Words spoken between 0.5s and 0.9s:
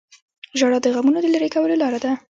•ژړا د